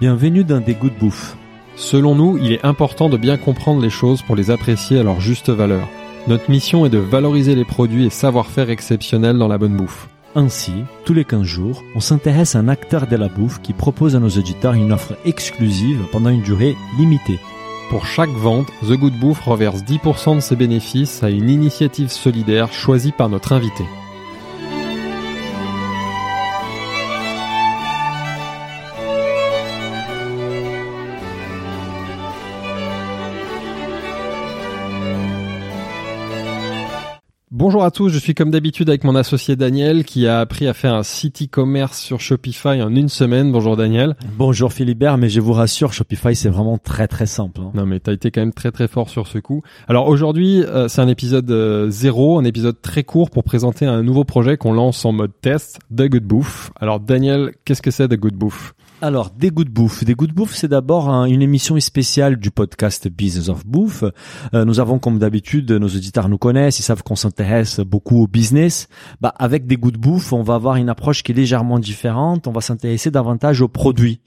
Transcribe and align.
Bienvenue 0.00 0.44
dans 0.44 0.60
Des 0.60 0.72
Goûts 0.72 0.88
de 0.88 0.98
Bouffe. 0.98 1.36
Selon 1.76 2.14
nous, 2.14 2.38
il 2.38 2.52
est 2.52 2.64
important 2.64 3.10
de 3.10 3.18
bien 3.18 3.36
comprendre 3.36 3.82
les 3.82 3.90
choses 3.90 4.22
pour 4.22 4.34
les 4.34 4.50
apprécier 4.50 4.98
à 4.98 5.02
leur 5.02 5.20
juste 5.20 5.50
valeur. 5.50 5.86
Notre 6.26 6.50
mission 6.50 6.86
est 6.86 6.90
de 6.90 6.96
valoriser 6.96 7.54
les 7.54 7.66
produits 7.66 8.06
et 8.06 8.10
savoir-faire 8.10 8.70
exceptionnels 8.70 9.36
dans 9.36 9.46
la 9.46 9.58
bonne 9.58 9.76
bouffe. 9.76 10.08
Ainsi, 10.34 10.72
tous 11.04 11.12
les 11.12 11.26
15 11.26 11.42
jours, 11.42 11.82
on 11.94 12.00
s'intéresse 12.00 12.56
à 12.56 12.60
un 12.60 12.68
acteur 12.68 13.08
de 13.08 13.16
la 13.16 13.28
bouffe 13.28 13.60
qui 13.60 13.74
propose 13.74 14.16
à 14.16 14.20
nos 14.20 14.30
auditeurs 14.30 14.72
une 14.72 14.90
offre 14.90 15.18
exclusive 15.26 16.00
pendant 16.10 16.30
une 16.30 16.40
durée 16.40 16.78
limitée. 16.98 17.38
Pour 17.90 18.06
chaque 18.06 18.30
vente, 18.30 18.68
The 18.88 18.92
Good 18.92 19.20
Bouffe 19.20 19.42
reverse 19.42 19.82
10% 19.82 20.36
de 20.36 20.40
ses 20.40 20.56
bénéfices 20.56 21.22
à 21.22 21.28
une 21.28 21.50
initiative 21.50 22.08
solidaire 22.08 22.72
choisie 22.72 23.12
par 23.12 23.28
notre 23.28 23.52
invité. 23.52 23.84
Bonjour 37.60 37.84
à 37.84 37.90
tous, 37.90 38.08
je 38.08 38.18
suis 38.18 38.34
comme 38.34 38.50
d'habitude 38.50 38.88
avec 38.88 39.04
mon 39.04 39.14
associé 39.14 39.54
Daniel 39.54 40.06
qui 40.06 40.26
a 40.26 40.40
appris 40.40 40.66
à 40.66 40.72
faire 40.72 40.94
un 40.94 41.02
site 41.02 41.42
e-commerce 41.42 42.00
sur 42.00 42.18
Shopify 42.18 42.80
en 42.80 42.96
une 42.96 43.10
semaine. 43.10 43.52
Bonjour 43.52 43.76
Daniel. 43.76 44.16
Bonjour 44.38 44.72
Philibert, 44.72 45.18
mais 45.18 45.28
je 45.28 45.42
vous 45.42 45.52
rassure, 45.52 45.92
Shopify 45.92 46.34
c'est 46.34 46.48
vraiment 46.48 46.78
très 46.78 47.06
très 47.06 47.26
simple. 47.26 47.60
hein. 47.60 47.70
Non 47.74 47.84
mais 47.84 48.00
t'as 48.00 48.14
été 48.14 48.30
quand 48.30 48.40
même 48.40 48.54
très 48.54 48.70
très 48.70 48.88
fort 48.88 49.10
sur 49.10 49.26
ce 49.26 49.36
coup. 49.36 49.60
Alors 49.88 50.08
aujourd'hui 50.08 50.62
euh, 50.62 50.88
c'est 50.88 51.02
un 51.02 51.08
épisode 51.08 51.50
euh, 51.50 51.90
zéro, 51.90 52.38
un 52.38 52.44
épisode 52.44 52.80
très 52.80 53.04
court 53.04 53.28
pour 53.28 53.44
présenter 53.44 53.84
un 53.84 54.02
nouveau 54.02 54.24
projet 54.24 54.56
qu'on 54.56 54.72
lance 54.72 55.04
en 55.04 55.12
mode 55.12 55.32
test, 55.42 55.80
The 55.94 56.08
Good 56.08 56.24
Bouffe. 56.24 56.70
Alors 56.80 56.98
Daniel, 56.98 57.52
qu'est-ce 57.66 57.82
que 57.82 57.90
c'est 57.90 58.08
The 58.08 58.16
Good 58.16 58.36
Bouffe 58.36 58.72
Alors, 59.02 59.30
Des 59.30 59.50
Goûts 59.50 59.64
de 59.64 59.70
Bouffe. 59.70 60.04
Des 60.04 60.12
Goûts 60.14 60.26
de 60.26 60.32
Bouffe, 60.34 60.54
c'est 60.54 60.68
d'abord 60.68 61.08
un- 61.08 61.24
une 61.24 61.40
émission 61.40 61.80
spéciale 61.80 62.36
du 62.36 62.50
podcast 62.50 63.08
Business 63.08 63.48
of 63.48 63.64
Bouffe. 63.66 64.04
Euh, 64.52 64.66
nous 64.66 64.78
avons, 64.78 64.98
comme 64.98 65.18
d'habitude, 65.18 65.72
nos 65.72 65.86
auditeurs 65.86 66.28
nous 66.28 66.36
connaissent, 66.36 66.78
ils 66.80 66.82
savent 66.82 67.02
qu'on 67.02 67.16
s'intéresse 67.16 67.80
beaucoup 67.80 68.20
au 68.22 68.26
business. 68.26 68.88
Bah, 69.22 69.32
avec 69.38 69.66
Des 69.66 69.78
Goûts 69.78 69.90
de 69.90 69.96
Bouffe, 69.96 70.34
on 70.34 70.42
va 70.42 70.54
avoir 70.54 70.76
une 70.76 70.90
approche 70.90 71.22
qui 71.22 71.32
est 71.32 71.34
légèrement 71.34 71.78
différente. 71.78 72.46
On 72.46 72.52
va 72.52 72.60
s'intéresser 72.60 73.10
davantage 73.10 73.62
aux 73.62 73.68
produits. 73.68 74.20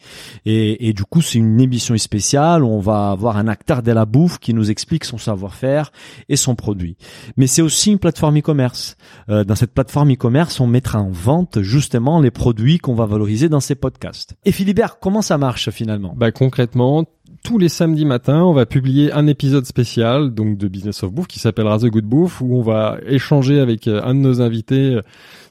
Et, 0.45 0.91
du 0.93 1.03
coup, 1.03 1.21
c'est 1.21 1.37
une 1.37 1.61
émission 1.61 1.95
spéciale 1.99 2.63
où 2.63 2.67
on 2.67 2.79
va 2.79 3.11
avoir 3.11 3.37
un 3.37 3.47
acteur 3.47 3.83
de 3.83 3.91
la 3.91 4.05
bouffe 4.07 4.39
qui 4.39 4.55
nous 4.55 4.71
explique 4.71 5.05
son 5.05 5.19
savoir-faire 5.19 5.91
et 6.29 6.35
son 6.35 6.55
produit. 6.55 6.97
Mais 7.37 7.45
c'est 7.45 7.61
aussi 7.61 7.91
une 7.91 7.99
plateforme 7.99 8.39
e-commerce. 8.39 8.97
Euh, 9.29 9.43
dans 9.43 9.55
cette 9.55 9.73
plateforme 9.75 10.13
e-commerce, 10.13 10.59
on 10.59 10.65
mettra 10.65 10.99
en 10.99 11.11
vente 11.11 11.61
justement 11.61 12.19
les 12.19 12.31
produits 12.31 12.79
qu'on 12.79 12.95
va 12.95 13.05
valoriser 13.05 13.49
dans 13.49 13.59
ces 13.59 13.75
podcasts. 13.75 14.33
Philibert, 14.63 14.97
comment 14.97 15.21
ça 15.21 15.37
marche 15.37 15.71
finalement? 15.71 16.13
Bah 16.15 16.31
concrètement, 16.31 17.03
tous 17.43 17.57
les 17.57 17.67
samedis 17.67 18.05
matins, 18.05 18.41
on 18.41 18.53
va 18.53 18.65
publier 18.65 19.11
un 19.11 19.27
épisode 19.27 19.65
spécial 19.65 20.33
donc 20.33 20.57
de 20.57 20.69
Business 20.69 21.03
of 21.03 21.11
Bouffe 21.11 21.27
qui 21.27 21.39
s'appellera 21.39 21.77
The 21.77 21.87
Good 21.87 22.05
Bouffe 22.05 22.39
où 22.39 22.57
on 22.57 22.61
va 22.61 22.97
échanger 23.05 23.59
avec 23.59 23.89
euh, 23.89 24.01
un 24.01 24.15
de 24.15 24.21
nos 24.21 24.39
invités 24.39 24.95
euh, 24.95 25.01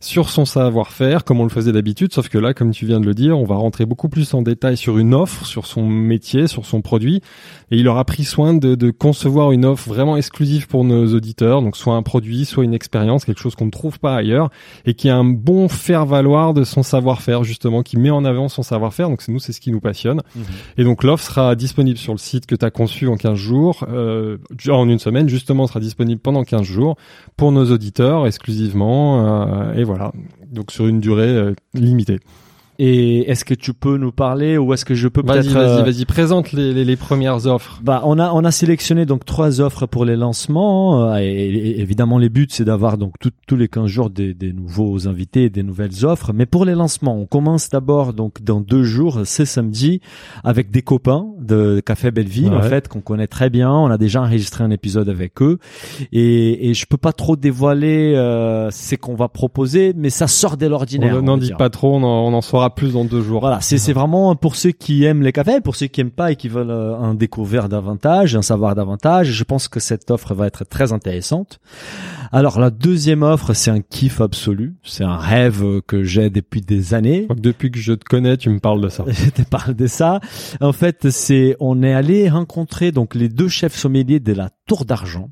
sur 0.00 0.30
son 0.30 0.46
savoir-faire 0.46 1.22
comme 1.22 1.38
on 1.40 1.44
le 1.44 1.50
faisait 1.50 1.70
d'habitude 1.70 2.14
sauf 2.14 2.30
que 2.30 2.38
là 2.38 2.54
comme 2.54 2.70
tu 2.70 2.86
viens 2.86 2.98
de 2.98 3.04
le 3.04 3.12
dire, 3.12 3.38
on 3.38 3.44
va 3.44 3.56
rentrer 3.56 3.84
beaucoup 3.84 4.08
plus 4.08 4.32
en 4.32 4.40
détail 4.40 4.78
sur 4.78 4.96
une 4.96 5.12
offre, 5.12 5.44
sur 5.44 5.66
son 5.66 5.86
métier, 5.86 6.46
sur 6.46 6.64
son 6.64 6.80
produit 6.80 7.20
et 7.70 7.76
il 7.76 7.86
aura 7.86 8.06
pris 8.06 8.24
soin 8.24 8.54
de, 8.54 8.74
de 8.74 8.90
concevoir 8.90 9.52
une 9.52 9.66
offre 9.66 9.90
vraiment 9.90 10.16
exclusive 10.16 10.68
pour 10.68 10.84
nos 10.84 11.14
auditeurs, 11.14 11.60
donc 11.60 11.76
soit 11.76 11.94
un 11.94 12.02
produit, 12.02 12.46
soit 12.46 12.64
une 12.64 12.74
expérience, 12.74 13.26
quelque 13.26 13.40
chose 13.40 13.54
qu'on 13.54 13.66
ne 13.66 13.70
trouve 13.70 14.00
pas 14.00 14.16
ailleurs 14.16 14.48
et 14.86 14.94
qui 14.94 15.10
a 15.10 15.16
un 15.16 15.24
bon 15.24 15.68
faire 15.68 16.06
valoir 16.06 16.54
de 16.54 16.64
son 16.64 16.82
savoir-faire 16.82 17.44
justement, 17.44 17.82
qui 17.82 17.98
met 17.98 18.10
en 18.10 18.24
avant 18.24 18.48
son 18.48 18.62
savoir-faire. 18.62 19.10
Donc 19.10 19.20
c'est 19.20 19.30
nous, 19.30 19.40
c'est 19.40 19.52
ce 19.52 19.60
qui 19.60 19.70
nous 19.70 19.80
passionne. 19.80 20.22
Et 20.78 20.84
donc 20.84 21.04
l'offre 21.04 21.24
sera 21.24 21.54
disponible 21.54 21.81
sur 21.96 22.12
le 22.12 22.18
site 22.18 22.46
que 22.46 22.54
tu 22.54 22.64
as 22.64 22.70
conçu 22.70 23.08
en 23.08 23.16
15 23.16 23.34
jours, 23.34 23.84
euh, 23.88 24.38
en 24.68 24.88
une 24.88 24.98
semaine 24.98 25.28
justement, 25.28 25.66
sera 25.66 25.80
disponible 25.80 26.20
pendant 26.20 26.44
15 26.44 26.62
jours 26.62 26.96
pour 27.36 27.52
nos 27.52 27.70
auditeurs 27.70 28.26
exclusivement. 28.26 29.26
euh, 29.26 29.74
et 29.74 29.84
voilà, 29.84 30.12
donc 30.50 30.70
sur 30.70 30.86
une 30.86 31.00
durée 31.00 31.28
euh, 31.28 31.54
limitée. 31.74 32.20
Et 32.78 33.30
est-ce 33.30 33.44
que 33.44 33.54
tu 33.54 33.74
peux 33.74 33.96
nous 33.98 34.12
parler 34.12 34.56
ou 34.58 34.72
est-ce 34.72 34.84
que 34.84 34.94
je 34.94 35.06
peux 35.08 35.22
Vas-y, 35.22 35.42
peut-être 35.42 35.52
vas-y, 35.54 35.80
euh, 35.80 35.82
vas-y, 35.84 36.04
présente 36.06 36.52
les, 36.52 36.72
les, 36.72 36.84
les 36.84 36.96
premières 36.96 37.46
offres. 37.46 37.80
Bah, 37.84 38.00
on 38.04 38.18
a 38.18 38.30
on 38.32 38.44
a 38.44 38.50
sélectionné 38.50 39.04
donc 39.06 39.24
trois 39.24 39.60
offres 39.60 39.86
pour 39.86 40.04
les 40.04 40.16
lancements 40.16 41.12
euh, 41.12 41.16
et, 41.18 41.24
et 41.26 41.80
évidemment 41.80 42.18
les 42.18 42.28
buts 42.30 42.46
c'est 42.50 42.64
d'avoir 42.64 42.96
donc 42.98 43.14
tout- 43.20 43.30
tous 43.46 43.56
les 43.56 43.68
15 43.68 43.86
jours 43.86 44.10
des, 44.10 44.32
des 44.34 44.52
nouveaux 44.52 45.06
invités, 45.06 45.50
des 45.50 45.62
nouvelles 45.62 46.04
offres. 46.06 46.32
Mais 46.32 46.46
pour 46.46 46.64
les 46.64 46.74
lancements, 46.74 47.16
on 47.16 47.26
commence 47.26 47.68
d'abord 47.68 48.14
donc 48.14 48.42
dans 48.42 48.60
deux 48.60 48.82
jours, 48.84 49.20
c'est 49.24 49.44
samedi, 49.44 50.00
avec 50.42 50.70
des 50.70 50.82
copains 50.82 51.26
de 51.40 51.80
Café 51.84 52.10
Belleville 52.10 52.52
en 52.54 52.62
fait 52.62 52.88
qu'on 52.88 53.00
connaît 53.00 53.26
très 53.26 53.50
bien. 53.50 53.70
On 53.70 53.90
a 53.90 53.98
déjà 53.98 54.22
enregistré 54.22 54.64
un 54.64 54.70
épisode 54.70 55.08
avec 55.08 55.42
eux 55.42 55.58
et, 56.12 56.70
et 56.70 56.74
je 56.74 56.86
peux 56.86 56.96
pas 56.96 57.12
trop 57.12 57.36
dévoiler 57.36 58.14
euh, 58.16 58.70
ce 58.70 58.94
qu'on 58.94 59.14
va 59.14 59.28
proposer, 59.28 59.92
mais 59.96 60.10
ça 60.10 60.26
sort 60.26 60.56
de 60.56 60.66
l'ordinaire. 60.66 61.14
On 61.16 61.18
on 61.18 61.22
n'en 61.22 61.36
dit 61.36 61.52
pas 61.58 61.70
trop, 61.70 61.94
on 61.94 62.02
en, 62.02 62.32
on 62.32 62.34
en 62.34 62.40
plus 62.70 62.92
dans 62.92 63.04
deux 63.04 63.22
jours. 63.22 63.40
Voilà, 63.40 63.60
c'est 63.60 63.78
c'est 63.78 63.92
vraiment 63.92 64.34
pour 64.36 64.56
ceux 64.56 64.70
qui 64.70 65.04
aiment 65.04 65.22
les 65.22 65.32
cafés, 65.32 65.60
pour 65.60 65.76
ceux 65.76 65.86
qui 65.86 66.00
aiment 66.00 66.10
pas 66.10 66.32
et 66.32 66.36
qui 66.36 66.48
veulent 66.48 66.70
euh, 66.70 66.96
en 66.96 67.14
découvrir 67.14 67.68
davantage, 67.68 68.34
en 68.36 68.42
savoir 68.42 68.74
davantage. 68.74 69.30
Je 69.30 69.44
pense 69.44 69.68
que 69.68 69.80
cette 69.80 70.10
offre 70.10 70.34
va 70.34 70.46
être 70.46 70.64
très 70.64 70.92
intéressante. 70.92 71.60
Alors 72.30 72.58
la 72.58 72.70
deuxième 72.70 73.22
offre, 73.22 73.52
c'est 73.52 73.70
un 73.70 73.80
kiff 73.80 74.20
absolu, 74.20 74.74
c'est 74.82 75.04
un 75.04 75.18
rêve 75.18 75.62
euh, 75.62 75.80
que 75.86 76.02
j'ai 76.02 76.30
depuis 76.30 76.62
des 76.62 76.94
années. 76.94 77.26
Que 77.28 77.34
depuis 77.34 77.70
que 77.70 77.78
je 77.78 77.92
te 77.92 78.04
connais, 78.04 78.36
tu 78.36 78.48
me 78.48 78.58
parles 78.58 78.80
de 78.80 78.88
ça. 78.88 79.04
Je 79.12 79.30
te 79.30 79.42
parle 79.42 79.74
de 79.74 79.86
ça. 79.86 80.20
En 80.60 80.72
fait, 80.72 81.10
c'est 81.10 81.56
on 81.60 81.82
est 81.82 81.92
allé 81.92 82.28
rencontrer 82.28 82.90
donc 82.90 83.14
les 83.14 83.28
deux 83.28 83.48
chefs 83.48 83.76
sommeliers 83.76 84.20
de 84.20 84.32
la 84.32 84.50
Tour 84.66 84.84
d'Argent, 84.84 85.30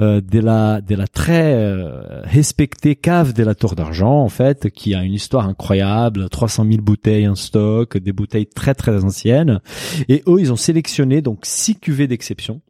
euh, 0.00 0.20
de 0.20 0.40
la 0.40 0.80
de 0.80 0.94
la 0.94 1.06
très 1.06 1.54
euh, 1.54 2.22
respectée 2.22 2.96
cave 2.96 3.32
de 3.32 3.42
la 3.42 3.54
Tour 3.54 3.74
d'Argent 3.74 4.22
en 4.22 4.28
fait, 4.28 4.70
qui 4.70 4.94
a 4.94 5.02
une 5.02 5.12
histoire 5.12 5.48
incroyable, 5.48 6.28
300 6.28 6.66
000 6.68 6.82
bouteilles 6.82 7.28
en 7.28 7.34
stock, 7.34 7.96
des 7.98 8.12
bouteilles 8.12 8.46
très 8.46 8.74
très 8.74 9.04
anciennes. 9.04 9.60
Et 10.08 10.22
eux, 10.26 10.40
ils 10.40 10.52
ont 10.52 10.56
sélectionné 10.56 11.22
donc 11.22 11.40
six 11.42 11.76
cuvées 11.76 12.06
d'exception 12.06 12.60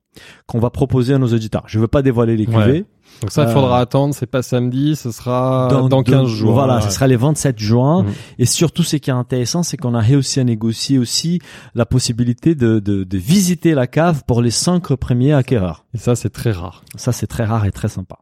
qu'on 0.47 0.59
va 0.59 0.71
proposer 0.71 1.15
à 1.15 1.19
nos 1.19 1.29
auditeurs. 1.29 1.65
Je 1.67 1.79
veux 1.79 1.89
pas 1.89 2.03
dévoiler 2.03 2.37
les 2.37 2.47
Ouais. 2.47 2.85
Donc 3.23 3.31
ça, 3.31 3.45
il 3.45 3.49
Euh, 3.49 3.53
faudra 3.53 3.81
attendre, 3.81 4.15
c'est 4.15 4.27
pas 4.27 4.43
samedi, 4.43 4.95
ce 4.95 5.11
sera 5.11 5.69
dans, 5.71 5.89
deux- 5.89 6.03
15 6.13 6.29
jours. 6.29 6.53
Voilà, 6.53 6.77
Ouais. 6.77 6.83
ce 6.83 6.91
sera 6.91 7.07
les 7.07 7.17
27 7.17 7.59
juin. 7.59 8.03
Mhm. 8.03 8.13
Et 8.39 8.45
surtout, 8.45 8.83
ce 8.83 8.97
qui 8.97 9.09
est 9.09 9.13
intéressant, 9.15 9.63
c'est 9.63 9.79
qu'on 9.79 9.95
a 9.95 10.01
réussi 10.01 10.39
à 10.39 10.45
négocier 10.45 10.99
aussi 10.99 11.41
la 11.75 11.87
possibilité 11.87 12.55
de, 12.55 12.79
de, 12.79 13.05
de 13.05 13.19
visiter 13.19 13.73
la 13.75 13.87
cave 13.87 14.23
pour 14.27 14.43
les 14.43 14.51
cinq 14.51 14.95
premiers 14.97 15.33
acquéreurs. 15.33 15.87
Et 15.95 15.99
ça, 15.99 16.15
c'est 16.15 16.29
très 16.29 16.51
rare. 16.51 16.83
Ça, 16.97 17.11
c'est 17.13 17.27
très 17.27 17.45
rare 17.45 17.65
et 17.65 17.71
très 17.71 17.89
sympa. 17.89 18.19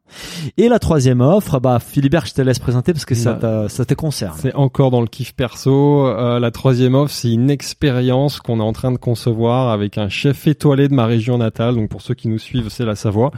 Et 0.59 0.69
la 0.69 0.79
troisième 0.79 1.21
offre, 1.21 1.59
bah, 1.59 1.81
Philibert, 1.81 2.27
je 2.27 2.35
te 2.35 2.43
laisse 2.43 2.61
présenter 2.61 2.93
parce 2.93 3.05
que 3.05 3.17
ça, 3.17 3.33
Bah, 3.33 3.39
t'a- 3.65 3.69
ça 3.69 3.85
te 3.85 3.95
concerne. 3.95 4.37
C'est 4.39 4.55
encore 4.55 4.93
dans 4.93 5.01
le 5.01 5.09
kiff 5.09 5.35
perso. 5.35 6.07
Euh, 6.07 6.39
la 6.39 6.51
troisième 6.53 6.95
offre, 6.95 7.13
c'est 7.13 7.33
une 7.33 7.51
expérience 7.51 8.39
qu'on 8.39 8.61
est 8.61 8.63
en 8.63 8.73
train 8.73 8.93
de 8.93 8.99
concevoir 8.99 9.71
avec 9.71 9.99
un 9.99 10.09
chef 10.09 10.47
étoilé 10.47 10.87
de 10.89 10.95
ma 10.95 11.07
région 11.07 11.37
natale. 11.37 11.75
Donc 11.75 11.89
pour 11.89 12.01
ceux 12.01 12.15
qui 12.15 12.29
nous 12.29 12.39
suivent, 12.39 12.69
c'est 12.69 12.85
la 12.85 12.95
Savoie, 12.95 13.33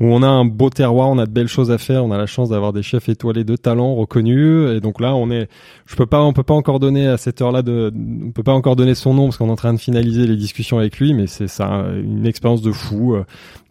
où 0.00 0.06
on 0.06 0.22
a 0.24 0.26
un 0.28 0.44
beau 0.44 0.68
on 0.90 1.18
a 1.18 1.26
de 1.26 1.30
belles 1.30 1.48
choses 1.48 1.70
à 1.70 1.78
faire. 1.78 2.04
On 2.04 2.12
a 2.12 2.18
la 2.18 2.26
chance 2.26 2.50
d'avoir 2.50 2.72
des 2.72 2.82
chefs 2.82 3.08
étoilés 3.08 3.44
de 3.44 3.56
talent 3.56 3.94
reconnus. 3.94 4.70
Et 4.70 4.80
donc 4.80 5.00
là, 5.00 5.14
on 5.14 5.30
est, 5.30 5.48
je 5.86 5.96
peux 5.96 6.06
pas, 6.06 6.22
on 6.22 6.32
peut 6.32 6.42
pas 6.42 6.54
encore 6.54 6.80
donner 6.80 7.06
à 7.06 7.16
cette 7.16 7.40
heure-là 7.40 7.62
de, 7.62 7.92
on 8.26 8.32
peut 8.32 8.42
pas 8.42 8.52
encore 8.52 8.76
donner 8.76 8.94
son 8.94 9.14
nom 9.14 9.24
parce 9.24 9.36
qu'on 9.36 9.48
est 9.48 9.52
en 9.52 9.56
train 9.56 9.72
de 9.72 9.78
finaliser 9.78 10.26
les 10.26 10.36
discussions 10.36 10.78
avec 10.78 10.98
lui. 10.98 11.14
Mais 11.14 11.26
c'est 11.26 11.48
ça, 11.48 11.84
une 11.94 12.26
expérience 12.26 12.62
de 12.62 12.72
fou. 12.72 13.16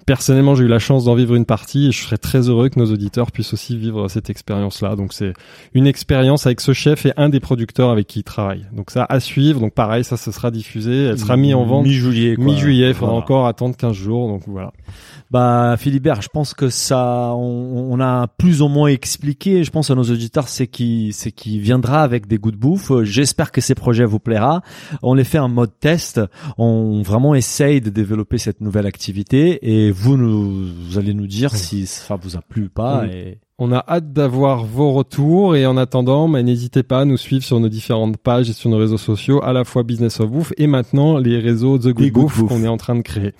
Personnellement, 0.05 0.53
j'ai 0.55 0.65
eu 0.65 0.67
la 0.67 0.77
chance 0.79 1.05
d'en 1.05 1.15
vivre 1.15 1.33
une 1.35 1.45
partie 1.45 1.87
et 1.87 1.91
je 1.91 2.03
serais 2.03 2.17
très 2.19 2.47
heureux 2.49 2.69
que 2.69 2.77
nos 2.79 2.91
auditeurs 2.91 3.31
puissent 3.31 3.53
aussi 3.53 3.75
vivre 3.75 4.07
cette 4.07 4.29
expérience-là. 4.29 4.95
Donc 4.95 5.13
c'est 5.13 5.33
une 5.73 5.87
expérience 5.87 6.45
avec 6.45 6.61
ce 6.61 6.73
chef 6.73 7.05
et 7.07 7.13
un 7.17 7.29
des 7.29 7.39
producteurs 7.39 7.89
avec 7.89 8.05
qui 8.07 8.19
il 8.19 8.23
travaille. 8.23 8.65
Donc 8.71 8.91
ça 8.91 9.05
à 9.09 9.19
suivre. 9.19 9.59
Donc 9.59 9.73
pareil, 9.73 10.03
ça 10.03 10.15
ce 10.15 10.31
sera 10.31 10.51
diffusé, 10.51 11.05
elle 11.05 11.17
sera 11.19 11.37
mise 11.37 11.55
en 11.55 11.65
vente 11.65 11.85
Mi-juillet. 11.85 12.35
mi-juillet. 12.37 12.89
Il 12.89 12.93
faudra 12.93 13.13
Voilà. 13.13 13.23
encore 13.23 13.47
attendre 13.47 13.75
15 13.75 13.93
jours. 13.95 14.27
Donc 14.27 14.43
voilà. 14.45 14.71
Bah, 15.31 15.75
Philibert, 15.79 16.21
je 16.21 16.29
pense 16.29 16.53
que 16.53 16.69
ça, 16.69 17.31
on, 17.33 17.87
on 17.91 17.99
a 17.99 18.27
plus 18.27 18.61
ou 18.61 18.67
moins 18.67 18.89
expliqué. 18.89 19.63
Je 19.63 19.71
pense 19.71 19.89
à 19.89 19.95
nos 19.95 20.03
auditeurs, 20.03 20.47
c'est 20.47 20.67
qui, 20.67 21.11
c'est 21.13 21.31
qui 21.31 21.59
viendra 21.59 22.03
avec 22.03 22.27
des 22.27 22.37
goûts 22.37 22.51
de 22.51 22.57
bouffe. 22.57 22.91
J'espère 23.01 23.51
que 23.51 23.59
ces 23.59 23.73
projets 23.73 24.05
vous 24.05 24.19
plaira. 24.19 24.61
On 25.01 25.15
les 25.15 25.23
fait 25.23 25.39
en 25.39 25.49
mode 25.49 25.71
test. 25.79 26.21
On 26.59 27.01
vraiment 27.01 27.33
essaye 27.33 27.81
de 27.81 27.89
développer 27.89 28.37
cette 28.37 28.61
nouvelle 28.61 28.85
activité 28.85 29.59
et 29.87 29.91
vous 29.95 30.17
nous, 30.17 30.65
vous 30.89 30.97
allez 30.97 31.13
nous 31.13 31.27
dire 31.27 31.55
si 31.55 31.87
ça 31.87 32.15
vous 32.15 32.35
a 32.35 32.41
plu 32.41 32.65
ou 32.65 32.69
pas. 32.69 33.03
Oui. 33.03 33.09
Et 33.13 33.37
On 33.57 33.71
a 33.71 33.83
hâte 33.87 34.11
d'avoir 34.11 34.65
vos 34.65 34.91
retours 34.91 35.55
et 35.55 35.65
en 35.65 35.77
attendant, 35.77 36.27
bah, 36.27 36.43
n'hésitez 36.43 36.83
pas 36.83 37.01
à 37.01 37.05
nous 37.05 37.17
suivre 37.17 37.43
sur 37.43 37.59
nos 37.59 37.69
différentes 37.69 38.17
pages 38.17 38.49
et 38.49 38.53
sur 38.53 38.69
nos 38.69 38.77
réseaux 38.77 38.97
sociaux, 38.97 39.41
à 39.43 39.53
la 39.53 39.63
fois 39.63 39.83
Business 39.83 40.19
of 40.19 40.29
Bouffe 40.29 40.53
et 40.57 40.67
maintenant 40.67 41.17
les 41.17 41.39
réseaux 41.39 41.77
The 41.77 41.89
Good 41.89 42.11
Bouffe. 42.11 42.43
qu'on 42.45 42.63
est 42.63 42.67
en 42.67 42.77
train 42.77 42.95
de 42.95 43.01
créer. 43.01 43.33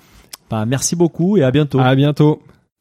bah, 0.50 0.64
merci 0.64 0.96
beaucoup 0.96 1.36
et 1.36 1.44
à 1.44 1.50
bientôt. 1.50 1.78
À 1.78 1.94
bientôt. 1.94 2.40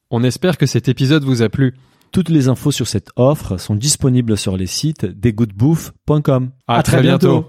On 0.09 0.23
espère 0.23 0.57
que 0.57 0.65
cet 0.65 0.87
épisode 0.87 1.23
vous 1.23 1.41
a 1.41 1.49
plu. 1.49 1.73
Toutes 2.11 2.29
les 2.29 2.47
infos 2.47 2.71
sur 2.71 2.87
cette 2.87 3.09
offre 3.17 3.57
sont 3.57 3.75
disponibles 3.75 4.37
sur 4.37 4.55
les 4.55 4.67
sites 4.67 5.05
desgoodbouffe.com. 5.05 6.51
À, 6.67 6.81
très 6.81 7.01
bientôt. 7.01 7.45